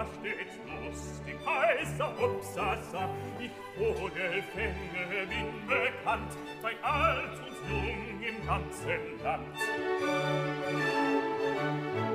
[0.00, 3.10] da stets lustig heißer Upsasa.
[3.38, 6.32] Ich Vogelfänge bin bekannt,
[6.62, 9.56] bei alt und jung im ganzen Land.
[11.98, 12.09] Musik